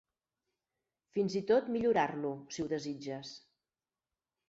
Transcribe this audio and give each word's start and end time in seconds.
Fins 1.17 1.35
i 1.41 1.43
tot 1.53 1.71
millorar-lo, 1.77 2.35
si 2.57 2.65
ho 2.65 2.69
desitges. 2.75 3.39